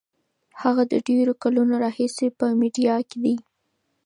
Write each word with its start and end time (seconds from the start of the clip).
هغه 0.61 0.83
د 0.91 0.93
ډېرو 1.07 1.33
کلونو 1.43 1.73
راهیسې 1.83 2.27
په 2.37 2.45
میډیا 2.59 2.95
کې 3.09 3.17
دی. 3.23 3.35